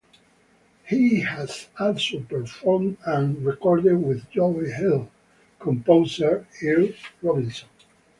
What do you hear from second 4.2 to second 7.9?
"Joe Hill" composer, Earl Robinson.